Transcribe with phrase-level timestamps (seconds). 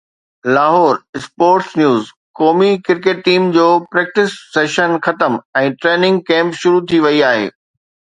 [0.53, 2.07] Lahore (sports news)
[2.39, 7.47] قومي cricket team جو practice session ختم ۽ ٽريننگ ڪيمپ شروع ٿي وئي آهي